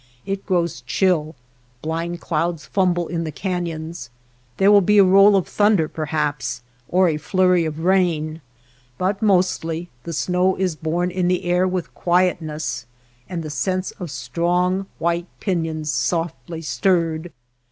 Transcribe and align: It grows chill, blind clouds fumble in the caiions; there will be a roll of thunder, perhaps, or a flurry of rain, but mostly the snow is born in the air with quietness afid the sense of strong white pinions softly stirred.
It 0.25 0.47
grows 0.47 0.81
chill, 0.81 1.35
blind 1.83 2.21
clouds 2.21 2.65
fumble 2.65 3.07
in 3.07 3.23
the 3.23 3.31
caiions; 3.31 4.09
there 4.57 4.71
will 4.71 4.81
be 4.81 4.97
a 4.97 5.03
roll 5.03 5.35
of 5.35 5.47
thunder, 5.47 5.87
perhaps, 5.87 6.63
or 6.89 7.07
a 7.07 7.17
flurry 7.17 7.65
of 7.65 7.81
rain, 7.81 8.41
but 8.97 9.21
mostly 9.21 9.91
the 10.01 10.11
snow 10.13 10.55
is 10.55 10.75
born 10.75 11.11
in 11.11 11.27
the 11.27 11.43
air 11.45 11.67
with 11.67 11.93
quietness 11.93 12.87
afid 13.29 13.43
the 13.43 13.51
sense 13.51 13.91
of 13.99 14.09
strong 14.09 14.87
white 14.97 15.27
pinions 15.39 15.91
softly 15.91 16.63
stirred. 16.63 17.31